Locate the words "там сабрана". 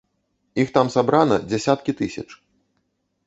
0.77-1.35